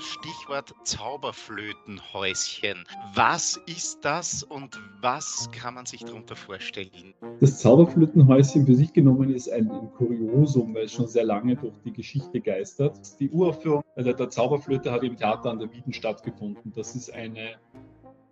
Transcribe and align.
Stichwort 0.00 0.74
Zauberflötenhäuschen. 0.84 2.84
Was 3.14 3.60
ist 3.66 3.98
das 4.02 4.42
und 4.42 4.80
was 5.00 5.50
kann 5.52 5.74
man 5.74 5.86
sich 5.86 6.04
darunter 6.04 6.36
vorstellen? 6.36 7.14
Das 7.40 7.58
Zauberflötenhäuschen 7.58 8.66
für 8.66 8.74
sich 8.74 8.92
genommen 8.92 9.34
ist 9.34 9.50
ein, 9.50 9.70
ein 9.70 9.90
Kuriosum, 9.92 10.74
weil 10.74 10.84
es 10.84 10.92
schon 10.92 11.06
sehr 11.06 11.24
lange 11.24 11.56
durch 11.56 11.74
die 11.84 11.92
Geschichte 11.92 12.40
geistert. 12.40 12.98
Die 13.20 13.30
Uraufführung 13.30 13.82
also 13.94 14.12
der 14.12 14.30
Zauberflöte 14.30 14.90
hat 14.90 15.02
im 15.02 15.16
Theater 15.16 15.50
an 15.50 15.58
der 15.58 15.72
Wieden 15.72 15.92
stattgefunden. 15.92 16.72
Das 16.74 16.94
ist 16.94 17.12
eine 17.12 17.56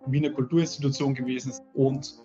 Wiener 0.07 0.31
Kulturinstitution 0.31 1.13
gewesen 1.13 1.53
und 1.73 2.15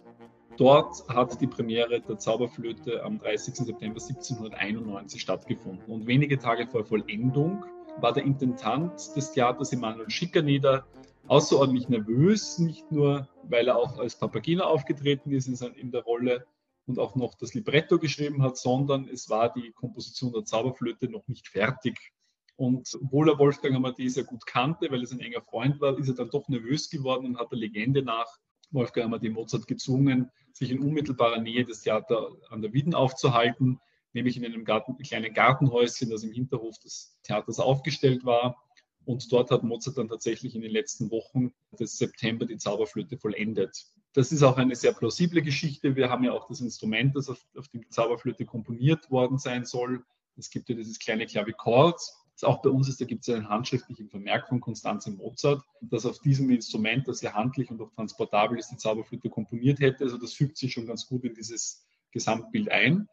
Dort 0.57 1.03
hat 1.09 1.41
die 1.41 1.49
Premiere 1.49 2.01
der 2.01 2.17
Zauberflöte 2.17 3.03
am 3.03 3.19
30. 3.19 3.57
September 3.57 4.01
1791 4.01 5.21
stattgefunden. 5.21 5.93
Und 5.93 6.07
wenige 6.07 6.39
Tage 6.39 6.69
vor 6.69 6.85
Vollendung 6.85 7.65
war 7.99 8.13
der 8.13 8.25
Intendant 8.25 8.93
des 9.17 9.33
Theaters 9.33 9.73
Emanuel 9.73 10.11
Schickerneder 10.11 10.87
außerordentlich 11.27 11.89
nervös, 11.89 12.59
nicht 12.59 12.91
nur, 12.91 13.29
weil 13.45 13.69
er 13.69 13.77
auch 13.77 13.99
als 13.99 14.19
Papageno 14.19 14.65
aufgetreten 14.65 15.31
ist 15.31 15.49
in 15.49 15.91
der 15.91 16.03
Rolle 16.03 16.47
und 16.87 16.99
auch 16.99 17.15
noch 17.15 17.35
das 17.35 17.55
Libretto 17.55 17.99
geschrieben 17.99 18.43
hat, 18.43 18.57
sondern 18.57 19.09
es 19.09 19.31
war 19.31 19.53
die 19.53 19.73
Komposition 19.73 20.33
der 20.33 20.45
Zauberflöte 20.45 21.09
noch 21.09 21.27
nicht 21.29 21.49
fertig. 21.49 22.13
Und 22.57 22.89
obwohl 23.03 23.31
er 23.31 23.39
Wolfgang 23.39 23.75
Amadeus 23.75 24.15
sehr 24.15 24.25
gut 24.25 24.47
kannte, 24.47 24.91
weil 24.91 25.03
er 25.03 25.11
ein 25.11 25.21
enger 25.21 25.41
Freund 25.41 25.81
war, 25.81 25.99
ist 25.99 26.09
er 26.09 26.15
dann 26.15 26.31
doch 26.31 26.49
nervös 26.49 26.91
geworden 26.91 27.27
und 27.27 27.39
hat 27.39 27.51
der 27.51 27.59
Legende 27.59 28.03
nach 28.03 28.27
Wolfgang 28.71 29.07
Amadeus 29.07 29.35
Mozart 29.35 29.67
gezwungen, 29.67 30.31
sich 30.53 30.71
in 30.71 30.81
unmittelbarer 30.81 31.41
Nähe 31.41 31.65
des 31.65 31.81
Theater 31.81 32.29
an 32.51 32.63
der 32.63 32.73
Wieden 32.73 32.95
aufzuhalten, 32.95 33.81
nämlich 34.15 34.37
in 34.37 34.45
einem 34.45 34.65
Garten, 34.65 34.97
kleinen 34.99 35.33
Gartenhäuschen, 35.33 36.11
das 36.11 36.23
im 36.23 36.33
Hinterhof 36.33 36.79
des 36.79 37.19
Theaters 37.23 37.59
aufgestellt 37.59 38.25
war. 38.25 38.57
Und 39.05 39.31
dort 39.31 39.51
hat 39.51 39.63
Mozart 39.63 39.99
dann 39.99 40.09
tatsächlich 40.09 40.55
in 40.55 40.63
den 40.63 40.71
letzten 40.71 41.11
Wochen 41.11 41.53
des 41.79 41.99
September 41.99 42.47
die 42.47 42.57
Zauberflöte 42.57 43.19
vollendet. 43.19 43.87
Das 44.15 44.33
ist 44.33 44.43
auch 44.43 44.57
eine 44.57 44.77
sehr 44.77 44.93
plausible 44.93 45.43
Geschichte. 45.43 45.97
Wir 45.97 46.09
haben 46.09 46.25
ja 46.25 46.33
auch 46.33 46.49
das 46.49 46.61
Instrument, 46.61 47.17
das 47.17 47.29
auf, 47.29 47.45
auf 47.57 47.69
dem 47.69 47.91
Zauberflöte 47.91 48.47
komponiert 48.47 49.11
worden 49.11 49.39
sein 49.39 49.65
soll. 49.65 50.05
Es 50.37 50.51
gibt 50.51 50.69
ja 50.69 50.75
dieses 50.75 50.99
kleine 50.99 51.27
Klavikord, 51.27 52.01
das 52.35 52.45
auch 52.45 52.63
bei 52.63 52.71
uns 52.71 52.89
ist, 52.89 53.01
da 53.01 53.05
gibt 53.05 53.27
es 53.27 53.35
einen 53.35 53.49
handschriftlichen 53.49 54.09
Vermerk 54.09 54.49
von 54.49 54.61
Konstanze 54.61 55.13
Mozart, 55.13 55.63
dass 55.81 56.05
auf 56.05 56.19
diesem 56.19 56.51
Instrument, 56.51 57.07
das 57.07 57.21
ja 57.21 57.33
handlich 57.33 57.71
und 57.71 57.81
auch 57.81 57.93
transportabel 57.93 58.59
ist, 58.59 58.71
die 58.71 58.77
Zauberflöte 58.77 59.31
komponiert 59.31 59.79
hätte. 59.79 60.05
Also 60.05 60.19
das 60.19 60.33
fügt 60.33 60.57
sich 60.57 60.73
schon 60.73 60.87
ganz 60.87 61.07
gut 61.07 61.25
in 61.25 61.35
dieses 61.35 61.87
Gesamtbild 62.11 62.71
ein. 62.71 63.09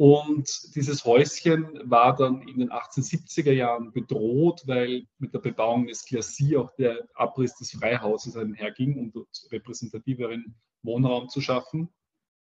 Und 0.00 0.74
dieses 0.74 1.04
Häuschen 1.04 1.78
war 1.84 2.16
dann 2.16 2.40
in 2.48 2.58
den 2.58 2.70
1870er 2.70 3.52
Jahren 3.52 3.92
bedroht, 3.92 4.62
weil 4.64 5.06
mit 5.18 5.34
der 5.34 5.40
Bebauung 5.40 5.88
des 5.88 6.06
Glacis 6.06 6.56
auch 6.56 6.74
der 6.76 7.06
Abriss 7.12 7.54
des 7.56 7.72
Freihauses 7.72 8.34
einherging, 8.34 8.96
um 8.96 9.12
dort 9.12 9.28
repräsentativeren 9.52 10.54
Wohnraum 10.82 11.28
zu 11.28 11.42
schaffen. 11.42 11.90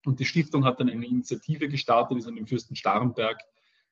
Und 0.05 0.21
die 0.21 0.27
Stiftung 0.27 0.67
hat 0.67 0.79
dann 0.79 0.91
eine 0.91 1.07
Initiative 1.07 1.71
gestartet, 1.71 2.19
ist 2.19 2.29
an 2.29 2.37
den 2.37 2.47
Fürsten 2.47 2.77
Starnberg 2.77 3.41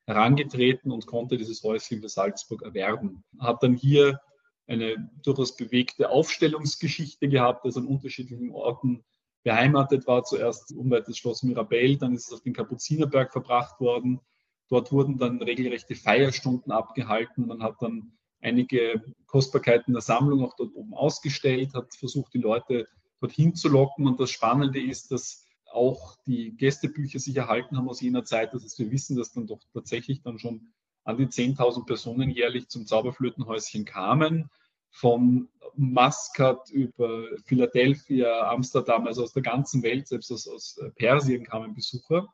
herangetreten 0.05 0.93
und 0.93 1.07
konnte 1.07 1.39
dieses 1.39 1.63
Häuschen 1.63 2.03
für 2.03 2.11
Salzburg 2.11 2.61
erwerben. 2.61 3.25
Hat 3.39 3.63
dann 3.63 3.73
hier 3.73 4.21
eine 4.67 5.11
durchaus 5.23 5.57
bewegte 5.57 6.11
Aufstellungsgeschichte 6.11 7.27
gehabt, 7.31 7.65
das 7.65 7.79
an 7.79 7.87
unterschiedlichen 7.87 8.51
Orten 8.51 9.03
beheimatet 9.47 10.09
war. 10.09 10.25
Zuerst 10.25 10.73
unweit 10.73 11.07
des 11.07 11.19
Schloss 11.19 11.45
Mirabell, 11.45 11.97
dann 11.97 12.15
ist 12.15 12.27
es 12.27 12.33
auf 12.33 12.41
den 12.41 12.53
Kapuzinerberg 12.53 13.31
verbracht 13.31 13.79
worden. 13.79 14.21
Dort 14.69 14.91
wurden 14.91 15.19
dann 15.19 15.41
regelrechte 15.41 15.95
Feierstunden 15.95 16.73
abgehalten. 16.73 17.47
Man 17.47 17.63
hat 17.63 17.77
dann 17.81 18.11
einige 18.41 19.01
Kostbarkeiten 19.27 19.93
der 19.93 20.03
Sammlung 20.03 20.45
auch 20.45 20.57
dort 20.57 20.75
oben 20.75 20.95
ausgestellt, 20.95 21.75
hat 21.75 21.95
versucht, 21.95 22.35
die 22.35 22.41
Leute 22.41 22.89
dorthin 23.21 23.55
zu 23.55 23.69
locken. 23.69 24.09
Und 24.09 24.19
das 24.19 24.33
Spannende 24.33 24.83
ist, 24.83 25.13
dass 25.13 25.45
auch 25.73 26.17
die 26.27 26.57
Gästebücher 26.57 27.21
sich 27.21 27.37
erhalten 27.37 27.77
haben 27.77 27.89
aus 27.89 28.01
jener 28.01 28.25
Zeit. 28.25 28.53
Das 28.53 28.65
heißt, 28.65 28.81
wir 28.81 28.91
wissen, 28.91 29.17
dass 29.17 29.31
dann 29.31 29.47
doch 29.47 29.61
tatsächlich 29.73 30.23
dann 30.23 30.41
schon 30.41 30.73
an 31.05 31.19
die 31.19 31.27
10.000 31.27 31.87
Personen 31.87 32.31
jährlich 32.31 32.67
zum 32.67 32.85
Zauberflötenhäuschen 32.85 33.85
kamen. 33.85 34.51
Von 34.91 35.49
Maskat 35.77 36.71
über 36.71 37.25
Philadelphia, 37.45 38.51
Amsterdam, 38.51 39.07
also 39.07 39.23
aus 39.23 39.33
der 39.33 39.43
ganzen 39.43 39.83
Welt, 39.83 40.09
selbst 40.09 40.33
aus, 40.33 40.49
aus 40.49 40.81
Persien 40.97 41.45
kamen 41.45 41.75
Besucher. 41.75 42.27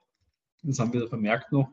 Das 0.63 0.79
haben 0.79 0.93
wir 0.93 1.09
vermerkt 1.09 1.53
noch 1.53 1.69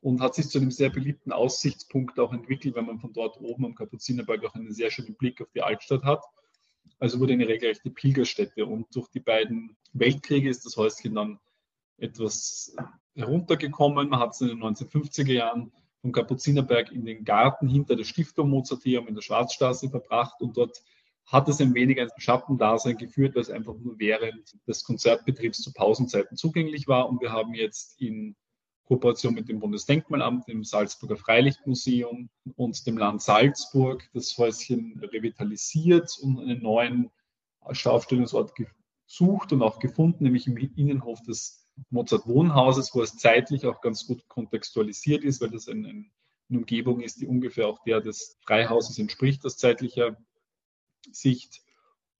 und 0.00 0.20
hat 0.20 0.34
sich 0.34 0.48
zu 0.48 0.58
einem 0.58 0.70
sehr 0.70 0.90
beliebten 0.90 1.32
Aussichtspunkt 1.32 2.20
auch 2.20 2.32
entwickelt, 2.32 2.76
wenn 2.76 2.86
man 2.86 3.00
von 3.00 3.12
dort 3.12 3.40
oben 3.40 3.64
am 3.64 3.74
Kapuzinerberg 3.74 4.44
auch 4.44 4.54
einen 4.54 4.72
sehr 4.72 4.90
schönen 4.90 5.16
Blick 5.16 5.40
auf 5.40 5.50
die 5.52 5.62
Altstadt 5.62 6.04
hat. 6.04 6.22
Also 6.98 7.18
wurde 7.18 7.32
eine 7.32 7.48
regelrechte 7.48 7.90
Pilgerstätte. 7.90 8.66
Und 8.66 8.94
durch 8.94 9.08
die 9.08 9.20
beiden 9.20 9.76
Weltkriege 9.92 10.48
ist 10.48 10.64
das 10.64 10.76
Häuschen 10.76 11.14
dann 11.14 11.40
etwas 11.98 12.76
heruntergekommen. 13.14 14.08
Man 14.08 14.20
hat 14.20 14.34
es 14.34 14.42
in 14.42 14.48
den 14.48 14.62
1950er 14.62 15.32
Jahren 15.32 15.72
vom 16.02 16.12
Kapuzinerberg 16.12 16.92
in 16.92 17.04
den 17.04 17.24
Garten 17.24 17.68
hinter 17.68 17.96
der 17.96 18.04
Stiftung 18.04 18.50
Mozarteum 18.50 19.08
in 19.08 19.14
der 19.14 19.22
Schwarzstraße 19.22 19.90
verbracht 19.90 20.40
und 20.40 20.56
dort 20.56 20.82
hat 21.26 21.48
es 21.48 21.60
ein 21.60 21.74
wenig 21.74 22.00
ein 22.00 22.08
Schattendasein 22.18 22.96
geführt, 22.96 23.34
weil 23.34 23.42
es 23.42 23.50
einfach 23.50 23.74
nur 23.74 23.98
während 23.98 24.56
des 24.66 24.84
Konzertbetriebs 24.84 25.60
zu 25.60 25.72
Pausenzeiten 25.72 26.36
zugänglich 26.36 26.86
war. 26.86 27.08
Und 27.08 27.20
wir 27.20 27.32
haben 27.32 27.54
jetzt 27.54 28.00
in 28.00 28.36
Kooperation 28.84 29.34
mit 29.34 29.48
dem 29.48 29.58
Bundesdenkmalamt, 29.58 30.46
dem 30.46 30.62
Salzburger 30.62 31.16
Freilichtmuseum 31.16 32.30
und 32.54 32.86
dem 32.86 32.96
Land 32.96 33.22
Salzburg 33.22 34.08
das 34.14 34.38
Häuschen 34.38 35.00
revitalisiert 35.00 36.16
und 36.22 36.38
einen 36.38 36.62
neuen 36.62 37.10
Schaustellungsort 37.72 38.54
gesucht 38.54 39.52
und 39.52 39.62
auch 39.62 39.80
gefunden, 39.80 40.22
nämlich 40.22 40.46
im 40.46 40.56
Innenhof 40.56 41.20
des 41.22 41.66
Mozart-Wohnhauses, 41.90 42.94
wo 42.94 43.02
es 43.02 43.16
zeitlich 43.16 43.66
auch 43.66 43.80
ganz 43.80 44.06
gut 44.06 44.26
kontextualisiert 44.28 45.24
ist, 45.24 45.40
weil 45.40 45.50
das 45.50 45.68
eine, 45.68 45.88
eine 45.88 46.04
Umgebung 46.48 47.00
ist, 47.00 47.20
die 47.20 47.26
ungefähr 47.26 47.66
auch 47.66 47.82
der 47.82 48.00
des 48.00 48.38
Freihauses 48.46 48.98
entspricht 49.00 49.44
aus 49.44 49.56
zeitlicher 49.56 50.16
Sicht. 51.20 51.62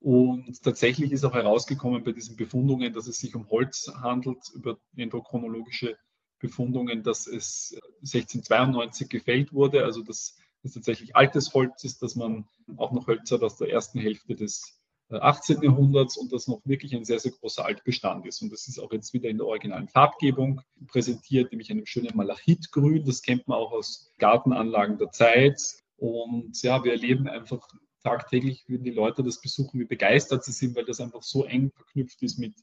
Und 0.00 0.62
tatsächlich 0.62 1.12
ist 1.12 1.24
auch 1.24 1.34
herausgekommen 1.34 2.04
bei 2.04 2.12
diesen 2.12 2.36
Befundungen, 2.36 2.92
dass 2.92 3.06
es 3.06 3.18
sich 3.18 3.34
um 3.34 3.48
Holz 3.48 3.90
handelt, 4.00 4.38
über 4.54 4.78
dendrochronologische 4.92 5.96
Befundungen, 6.38 7.02
dass 7.02 7.26
es 7.26 7.78
1692 8.02 9.08
gefällt 9.08 9.52
wurde, 9.52 9.84
also 9.84 10.02
dass 10.02 10.36
es 10.62 10.74
tatsächlich 10.74 11.16
altes 11.16 11.54
Holz 11.54 11.84
ist, 11.84 12.02
dass 12.02 12.14
man 12.14 12.46
auch 12.76 12.92
noch 12.92 13.06
Hölzer 13.06 13.42
aus 13.42 13.56
der 13.56 13.70
ersten 13.70 13.98
Hälfte 13.98 14.34
des 14.34 14.80
18. 15.08 15.62
Äh, 15.62 15.66
Jahrhunderts 15.66 16.16
und 16.16 16.32
das 16.32 16.48
noch 16.48 16.60
wirklich 16.64 16.94
ein 16.94 17.04
sehr, 17.04 17.20
sehr 17.20 17.32
großer 17.32 17.64
Altbestand 17.64 18.26
ist. 18.26 18.42
Und 18.42 18.52
das 18.52 18.66
ist 18.68 18.78
auch 18.78 18.92
jetzt 18.92 19.12
wieder 19.12 19.28
in 19.28 19.38
der 19.38 19.46
originalen 19.46 19.88
Farbgebung 19.88 20.60
präsentiert, 20.88 21.52
nämlich 21.52 21.70
einem 21.70 21.86
schönen 21.86 22.16
Malachitgrün. 22.16 23.04
Das 23.04 23.22
kennt 23.22 23.46
man 23.46 23.58
auch 23.58 23.72
aus 23.72 24.12
Gartenanlagen 24.18 24.98
der 24.98 25.10
Zeit. 25.10 25.60
Und 25.96 26.60
ja, 26.62 26.82
wir 26.84 26.92
erleben 26.92 27.28
einfach 27.28 27.66
tagtäglich, 28.06 28.64
wenn 28.68 28.84
die 28.84 28.92
Leute 28.92 29.24
das 29.24 29.40
besuchen, 29.40 29.80
wie 29.80 29.84
begeistert 29.84 30.44
sie 30.44 30.52
sind, 30.52 30.76
weil 30.76 30.84
das 30.84 31.00
einfach 31.00 31.22
so 31.24 31.44
eng 31.44 31.72
verknüpft 31.72 32.22
ist 32.22 32.38
mit, 32.38 32.54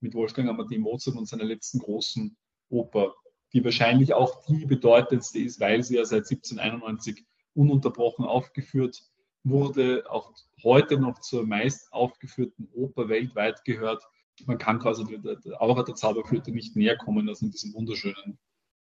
mit 0.00 0.14
Wolfgang 0.14 0.48
Amadeus 0.48 0.80
Mozart 0.80 1.16
und 1.16 1.28
seiner 1.28 1.44
letzten 1.44 1.80
großen 1.80 2.34
Oper, 2.70 3.14
die 3.52 3.62
wahrscheinlich 3.62 4.14
auch 4.14 4.42
die 4.46 4.64
bedeutendste 4.64 5.38
ist, 5.38 5.60
weil 5.60 5.82
sie 5.82 5.96
ja 5.96 6.04
seit 6.06 6.30
1791 6.30 7.26
ununterbrochen 7.52 8.24
aufgeführt 8.24 9.02
wurde, 9.44 10.04
auch 10.08 10.32
heute 10.62 10.98
noch 10.98 11.20
zur 11.20 11.46
meist 11.46 11.92
aufgeführten 11.92 12.68
Oper 12.72 13.10
weltweit 13.10 13.62
gehört. 13.64 14.02
Man 14.46 14.56
kann 14.56 14.78
quasi 14.78 15.04
der 15.04 15.60
Aura 15.60 15.82
der 15.82 15.94
Zauberflöte 15.94 16.52
nicht 16.52 16.74
näher 16.74 16.96
kommen 16.96 17.28
als 17.28 17.42
in 17.42 17.50
diesem 17.50 17.74
wunderschönen 17.74 18.38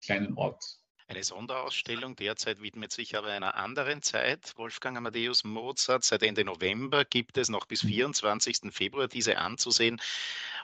kleinen 0.03 0.37
Ort. 0.37 0.81
Eine 1.09 1.23
Sonderausstellung 1.23 2.17
derzeit 2.17 2.61
widmet 2.61 2.91
sich 2.91 3.17
aber 3.17 3.29
einer 3.29 3.55
anderen 3.55 4.03
Zeit. 4.03 4.53
Wolfgang 4.57 4.97
Amadeus 4.97 5.45
Mozart, 5.45 6.03
seit 6.03 6.25
Ende 6.25 6.45
November 6.45 7.05
gibt 7.05 7.39
es 7.39 7.49
noch 7.49 7.67
bis 7.67 7.83
24. 7.83 8.65
Mhm. 8.65 8.73
Februar 8.73 9.07
diese 9.07 9.39
anzusehen 9.39 10.01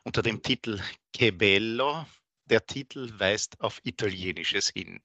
unter 0.03 0.21
dem 0.21 0.43
Titel 0.43 0.81
Che 1.13 1.31
Bello, 1.31 2.07
der 2.47 2.67
Titel 2.67 3.09
weist 3.19 3.61
auf 3.61 3.81
Italienisches 3.85 4.69
hin. 4.69 5.01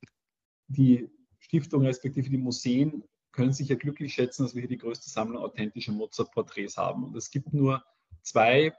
Die 0.70 1.08
Stiftung 1.40 1.86
respektive 1.86 2.30
die 2.30 2.38
Museen 2.38 3.04
können 3.32 3.54
sich 3.54 3.70
ja 3.70 3.76
glücklich 3.76 4.16
schätzen, 4.16 4.44
dass 4.44 4.56
wir 4.56 4.62
hier 4.62 4.70
die 4.70 4.80
größte 4.80 5.08
Sammlung 5.08 5.44
authentischer 5.44 5.92
Mozart-Porträts 5.92 6.78
haben. 6.78 7.04
Und 7.04 7.16
es 7.16 7.30
gibt 7.30 7.54
nur 7.54 7.86
zwei, 8.24 8.76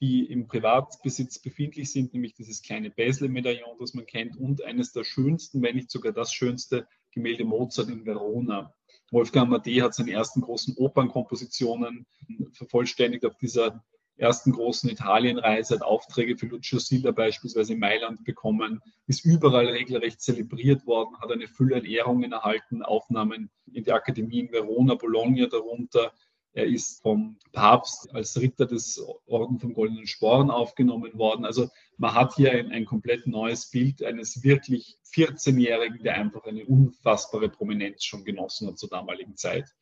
die 0.00 0.24
im 0.30 0.46
Privatbesitz 0.46 1.38
befindlich 1.38 1.90
sind, 1.90 2.12
nämlich 2.12 2.34
dieses 2.34 2.62
kleine 2.62 2.90
Basel-Medaillon, 2.90 3.76
das 3.78 3.94
man 3.94 4.06
kennt, 4.06 4.36
und 4.36 4.62
eines 4.64 4.92
der 4.92 5.04
schönsten, 5.04 5.62
wenn 5.62 5.76
nicht 5.76 5.90
sogar 5.90 6.12
das 6.12 6.32
schönste 6.32 6.86
Gemälde 7.10 7.44
Mozart 7.44 7.88
in 7.88 8.06
Verona. 8.06 8.72
Wolfgang 9.10 9.48
Amadee 9.48 9.82
hat 9.82 9.94
seine 9.94 10.12
ersten 10.12 10.42
großen 10.42 10.76
Opernkompositionen 10.76 12.06
vervollständigt 12.52 13.24
auf 13.24 13.36
dieser 13.38 13.82
ersten 14.18 14.52
großen 14.52 14.90
Italienreise, 14.90 15.76
hat 15.76 15.82
Aufträge 15.82 16.36
für 16.36 16.46
Lucio 16.46 16.78
Silla 16.78 17.12
beispielsweise 17.12 17.74
in 17.74 17.78
Mailand 17.78 18.24
bekommen, 18.24 18.82
ist 19.06 19.24
überall 19.24 19.66
regelrecht 19.66 20.20
zelebriert 20.20 20.86
worden, 20.86 21.16
hat 21.20 21.30
eine 21.30 21.48
Fülle 21.48 21.76
an 21.76 21.84
Ehrungen 21.84 22.32
erhalten, 22.32 22.82
Aufnahmen 22.82 23.50
in 23.72 23.84
die 23.84 23.92
Akademie 23.92 24.40
in 24.40 24.52
Verona, 24.52 24.94
Bologna 24.94 25.46
darunter. 25.46 26.12
Er 26.58 26.66
ist 26.66 27.02
vom 27.02 27.36
Papst 27.52 28.12
als 28.12 28.36
Ritter 28.40 28.66
des 28.66 29.00
Orden 29.26 29.60
vom 29.60 29.74
Goldenen 29.74 30.08
Sporn 30.08 30.50
aufgenommen 30.50 31.16
worden. 31.16 31.44
Also 31.44 31.68
man 31.98 32.14
hat 32.14 32.34
hier 32.34 32.50
ein, 32.50 32.72
ein 32.72 32.84
komplett 32.84 33.28
neues 33.28 33.70
Bild 33.70 34.02
eines 34.02 34.42
wirklich 34.42 34.98
14-Jährigen, 35.14 36.02
der 36.02 36.16
einfach 36.16 36.44
eine 36.46 36.66
unfassbare 36.66 37.48
Prominenz 37.48 38.02
schon 38.02 38.24
genossen 38.24 38.66
hat 38.66 38.76
zur 38.76 38.88
damaligen 38.88 39.36
Zeit. 39.36 39.72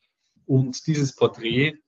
Und 0.44 0.86
dieses 0.86 1.16
Porträt 1.16 1.78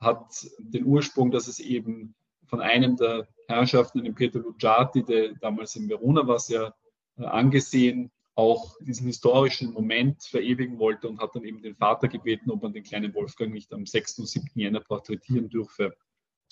hat 0.00 0.44
den 0.58 0.86
Ursprung, 0.86 1.30
dass 1.30 1.46
es 1.46 1.60
eben 1.60 2.16
von 2.46 2.60
einem 2.60 2.96
der 2.96 3.28
Herrschaften, 3.46 4.02
dem 4.02 4.16
Pietro 4.16 4.40
Luciati, 4.40 5.04
der 5.04 5.34
damals 5.34 5.76
in 5.76 5.88
Verona 5.88 6.26
war, 6.26 6.40
sehr 6.40 6.74
äh, 7.16 7.26
angesehen, 7.26 8.10
auch 8.34 8.76
diesen 8.80 9.06
historischen 9.06 9.72
Moment 9.72 10.22
verewigen 10.24 10.78
wollte 10.78 11.08
und 11.08 11.20
hat 11.20 11.34
dann 11.34 11.44
eben 11.44 11.62
den 11.62 11.76
Vater 11.76 12.08
gebeten, 12.08 12.50
ob 12.50 12.62
man 12.62 12.72
den 12.72 12.82
kleinen 12.82 13.14
Wolfgang 13.14 13.52
nicht 13.52 13.72
am 13.72 13.84
6. 13.86 14.20
und 14.20 14.28
7. 14.28 14.48
Jänner 14.54 14.80
porträtieren 14.80 15.48
dürfe. 15.48 15.94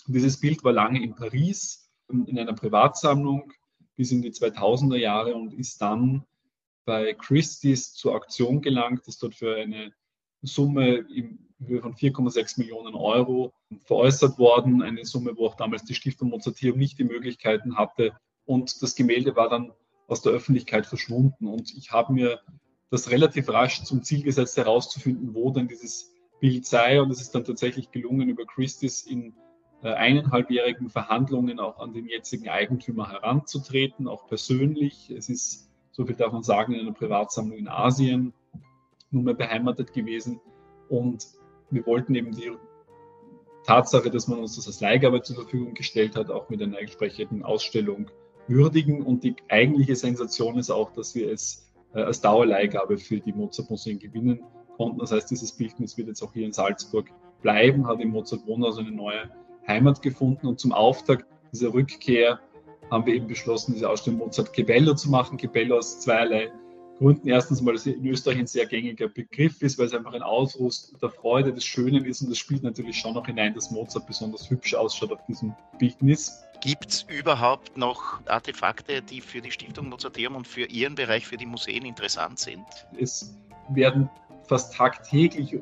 Dieses 0.06 0.38
Bild 0.40 0.62
war 0.62 0.72
lange 0.72 1.02
in 1.02 1.14
Paris 1.14 1.90
in 2.08 2.38
einer 2.38 2.54
Privatsammlung 2.54 3.52
bis 3.96 4.12
in 4.12 4.22
die 4.22 4.32
2000er 4.32 4.96
Jahre 4.96 5.34
und 5.34 5.52
ist 5.54 5.80
dann 5.80 6.24
bei 6.84 7.14
Christie's 7.14 7.92
zur 7.92 8.14
Auktion 8.14 8.62
gelangt, 8.62 9.06
ist 9.06 9.22
dort 9.22 9.34
für 9.34 9.56
eine 9.56 9.92
Summe 10.42 11.06
im 11.14 11.50
Höhe 11.64 11.82
von 11.82 11.94
4,6 11.94 12.58
Millionen 12.58 12.94
Euro 12.94 13.52
veräußert 13.84 14.38
worden. 14.38 14.82
Eine 14.82 15.04
Summe, 15.04 15.36
wo 15.36 15.46
auch 15.46 15.56
damals 15.56 15.84
die 15.84 15.94
Stiftung 15.94 16.30
Mozarteum 16.30 16.78
nicht 16.78 16.98
die 16.98 17.04
Möglichkeiten 17.04 17.76
hatte. 17.76 18.16
Und 18.46 18.82
das 18.82 18.94
Gemälde 18.94 19.36
war 19.36 19.50
dann 19.50 19.72
aus 20.10 20.22
der 20.22 20.32
Öffentlichkeit 20.32 20.86
verschwunden. 20.86 21.46
Und 21.46 21.72
ich 21.76 21.92
habe 21.92 22.12
mir 22.12 22.40
das 22.90 23.10
relativ 23.10 23.48
rasch 23.48 23.84
zum 23.84 24.02
Ziel 24.02 24.24
gesetzt, 24.24 24.56
herauszufinden, 24.56 25.34
wo 25.34 25.50
denn 25.50 25.68
dieses 25.68 26.12
Bild 26.40 26.66
sei. 26.66 27.00
Und 27.00 27.10
es 27.10 27.20
ist 27.20 27.34
dann 27.34 27.44
tatsächlich 27.44 27.92
gelungen, 27.92 28.28
über 28.28 28.44
Christie's 28.44 29.02
in 29.02 29.34
äh, 29.82 29.92
eineinhalbjährigen 29.92 30.90
Verhandlungen 30.90 31.60
auch 31.60 31.78
an 31.78 31.92
den 31.92 32.06
jetzigen 32.06 32.48
Eigentümer 32.48 33.08
heranzutreten, 33.08 34.08
auch 34.08 34.26
persönlich. 34.26 35.10
Es 35.10 35.28
ist, 35.28 35.70
so 35.92 36.04
viel 36.04 36.16
darf 36.16 36.32
man 36.32 36.42
sagen, 36.42 36.74
in 36.74 36.80
einer 36.80 36.92
Privatsammlung 36.92 37.56
in 37.56 37.68
Asien 37.68 38.34
nunmehr 39.12 39.34
beheimatet 39.34 39.92
gewesen. 39.92 40.40
Und 40.88 41.24
wir 41.70 41.86
wollten 41.86 42.16
eben 42.16 42.32
die 42.32 42.50
Tatsache, 43.64 44.10
dass 44.10 44.26
man 44.26 44.40
uns 44.40 44.56
das 44.56 44.66
als 44.66 44.80
Leihgabe 44.80 45.22
zur 45.22 45.36
Verfügung 45.36 45.74
gestellt 45.74 46.16
hat, 46.16 46.30
auch 46.30 46.48
mit 46.48 46.60
einer 46.60 46.80
entsprechenden 46.80 47.44
Ausstellung 47.44 48.10
würdigen. 48.50 49.02
Und 49.02 49.24
die 49.24 49.36
eigentliche 49.48 49.96
Sensation 49.96 50.58
ist 50.58 50.70
auch, 50.70 50.92
dass 50.92 51.14
wir 51.14 51.32
es 51.32 51.70
äh, 51.94 52.02
als 52.02 52.20
Dauerleihgabe 52.20 52.98
für 52.98 53.18
die 53.20 53.32
Mozart-Museen 53.32 53.98
gewinnen 53.98 54.42
konnten. 54.76 54.98
Das 54.98 55.12
heißt, 55.12 55.30
dieses 55.30 55.52
Bildnis 55.52 55.96
wird 55.96 56.08
jetzt 56.08 56.22
auch 56.22 56.34
hier 56.34 56.44
in 56.44 56.52
Salzburg 56.52 57.08
bleiben, 57.40 57.86
hat 57.86 58.00
im 58.00 58.10
Mozart-Wohnhaus 58.10 58.78
eine 58.78 58.90
neue 58.90 59.30
Heimat 59.66 60.02
gefunden. 60.02 60.46
Und 60.46 60.60
zum 60.60 60.72
Auftakt 60.72 61.24
dieser 61.52 61.72
Rückkehr 61.72 62.40
haben 62.90 63.06
wir 63.06 63.14
eben 63.14 63.28
beschlossen, 63.28 63.72
diese 63.72 63.88
Ausstellung 63.88 64.18
Mozart 64.18 64.52
Gebello 64.52 64.94
zu 64.94 65.10
machen. 65.10 65.38
Gebello 65.38 65.78
aus 65.78 66.00
zweierlei 66.00 66.52
Gründen. 66.98 67.28
Erstens 67.28 67.62
mal, 67.62 67.72
dass 67.72 67.86
es 67.86 67.94
in 67.94 68.06
Österreich 68.06 68.38
ein 68.38 68.46
sehr 68.46 68.66
gängiger 68.66 69.08
Begriff 69.08 69.62
ist, 69.62 69.78
weil 69.78 69.86
es 69.86 69.94
einfach 69.94 70.12
ein 70.12 70.22
Ausruf 70.22 70.74
der 71.00 71.08
Freude, 71.08 71.52
des 71.52 71.64
Schönen 71.64 72.04
ist. 72.04 72.20
Und 72.20 72.30
das 72.30 72.38
spielt 72.38 72.62
natürlich 72.62 72.96
schon 72.96 73.14
noch 73.14 73.26
hinein, 73.26 73.54
dass 73.54 73.70
Mozart 73.70 74.06
besonders 74.06 74.50
hübsch 74.50 74.74
ausschaut 74.74 75.12
auf 75.12 75.24
diesem 75.26 75.54
Bildnis. 75.78 76.42
Gibt 76.60 76.90
es 76.90 77.02
überhaupt 77.08 77.78
noch 77.78 78.20
Artefakte, 78.26 79.00
die 79.00 79.22
für 79.22 79.40
die 79.40 79.50
Stiftung 79.50 79.88
Mozarteum 79.88 80.36
und 80.36 80.46
für 80.46 80.66
Ihren 80.66 80.94
Bereich, 80.94 81.26
für 81.26 81.38
die 81.38 81.46
Museen 81.46 81.86
interessant 81.86 82.38
sind? 82.38 82.64
Es 82.98 83.34
werden 83.70 84.10
fast 84.46 84.74
tagtäglich 84.74 85.58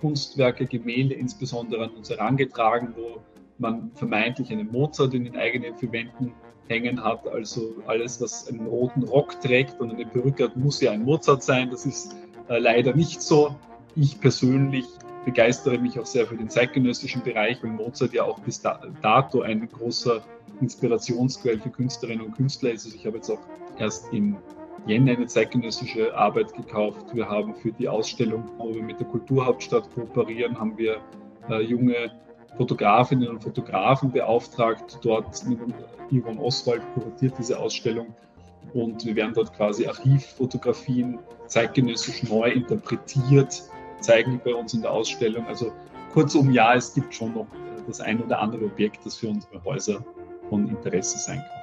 Kunstwerke, 0.00 0.66
Gemälde 0.66 1.14
insbesondere 1.14 1.84
an 1.84 1.90
uns 1.90 2.10
herangetragen, 2.10 2.94
wo 2.96 3.20
man 3.58 3.90
vermeintlich 3.96 4.52
einen 4.52 4.70
Mozart 4.70 5.14
in 5.14 5.24
den 5.24 5.36
eigenen 5.36 5.76
vier 5.76 5.90
Wänden 5.90 6.32
hängen 6.68 7.02
hat. 7.02 7.26
Also 7.26 7.82
alles, 7.86 8.20
was 8.20 8.48
einen 8.48 8.66
roten 8.66 9.02
Rock 9.02 9.40
trägt 9.40 9.80
und 9.80 9.92
eine 9.92 10.06
Perücke 10.06 10.44
hat, 10.44 10.56
muss 10.56 10.80
ja 10.80 10.92
ein 10.92 11.04
Mozart 11.04 11.42
sein. 11.42 11.70
Das 11.70 11.84
ist 11.84 12.14
äh, 12.48 12.58
leider 12.58 12.94
nicht 12.94 13.20
so. 13.20 13.56
Ich 13.96 14.20
persönlich 14.20 14.86
begeistere 15.24 15.78
mich 15.78 15.98
auch 15.98 16.06
sehr 16.06 16.26
für 16.26 16.36
den 16.36 16.48
zeitgenössischen 16.48 17.22
Bereich, 17.22 17.62
weil 17.62 17.70
Mozart 17.70 18.12
ja 18.12 18.24
auch 18.24 18.38
bis 18.40 18.60
dato 18.60 19.42
ein 19.42 19.68
großer 19.68 20.22
Inspirationsquell 20.60 21.58
für 21.60 21.70
Künstlerinnen 21.70 22.26
und 22.26 22.36
Künstler 22.36 22.72
ist. 22.72 22.86
Also 22.86 22.96
ich 22.96 23.06
habe 23.06 23.16
jetzt 23.16 23.30
auch 23.30 23.40
erst 23.78 24.12
im 24.12 24.36
Jänner 24.86 25.12
eine 25.12 25.26
zeitgenössische 25.26 26.14
Arbeit 26.16 26.52
gekauft. 26.54 27.14
Wir 27.14 27.28
haben 27.28 27.54
für 27.54 27.72
die 27.72 27.88
Ausstellung, 27.88 28.44
wo 28.58 28.74
wir 28.74 28.82
mit 28.82 28.98
der 28.98 29.06
Kulturhauptstadt 29.08 29.92
kooperieren, 29.94 30.58
haben 30.58 30.76
wir 30.78 30.98
äh, 31.48 31.60
junge 31.62 32.12
Fotografinnen 32.56 33.28
und 33.28 33.42
Fotografen 33.42 34.10
beauftragt. 34.10 34.98
Dort 35.02 35.44
Yvonne 36.10 36.40
Oswald 36.40 36.82
kuratiert 36.94 37.34
diese 37.38 37.58
Ausstellung 37.58 38.14
und 38.74 39.04
wir 39.04 39.16
werden 39.16 39.34
dort 39.34 39.54
quasi 39.54 39.86
Archivfotografien 39.86 41.18
zeitgenössisch 41.46 42.22
neu 42.24 42.50
interpretiert, 42.50 43.62
zeigen 44.00 44.40
bei 44.44 44.54
uns 44.54 44.74
in 44.74 44.82
der 44.82 44.90
Ausstellung. 44.90 45.46
Also 45.46 45.72
kurzum, 46.12 46.50
ja, 46.50 46.74
es 46.74 46.94
gibt 46.94 47.14
schon 47.14 47.34
noch 47.34 47.46
das 47.86 48.00
ein 48.00 48.22
oder 48.22 48.40
andere 48.40 48.64
Objekt, 48.66 49.04
das 49.04 49.16
für 49.16 49.28
unsere 49.28 49.62
Häuser 49.64 50.04
von 50.48 50.68
Interesse 50.68 51.18
sein 51.18 51.42
kann. 51.42 51.60